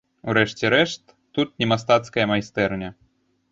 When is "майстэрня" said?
2.35-2.93